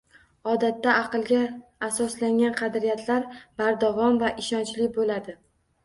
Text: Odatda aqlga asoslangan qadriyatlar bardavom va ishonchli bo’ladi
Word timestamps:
Odatda 0.53 0.95
aqlga 1.01 1.41
asoslangan 1.89 2.57
qadriyatlar 2.63 3.31
bardavom 3.63 4.21
va 4.27 4.35
ishonchli 4.45 4.93
bo’ladi 5.01 5.43